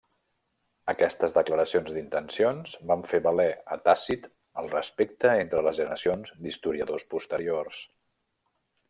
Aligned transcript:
Aquestes 0.93 1.33
declaracions 1.35 1.91
d'intencions 1.97 2.73
van 2.91 3.03
fer 3.11 3.19
valer 3.27 3.47
a 3.75 3.79
Tàcit 3.89 4.25
el 4.63 4.71
respecte 4.75 5.37
entre 5.45 5.63
les 5.69 5.79
generacions 5.83 6.35
d'historiadors 6.47 7.07
posteriors. 7.17 7.85